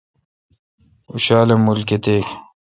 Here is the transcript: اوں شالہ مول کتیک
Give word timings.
اوں 1.07 1.19
شالہ 1.25 1.55
مول 1.63 1.79
کتیک 1.89 2.27